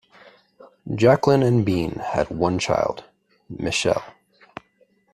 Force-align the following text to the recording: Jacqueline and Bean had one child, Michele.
Jacqueline 0.95 1.43
and 1.43 1.63
Bean 1.63 1.91
had 2.03 2.29
one 2.31 2.57
child, 2.57 3.03
Michele. 3.49 4.01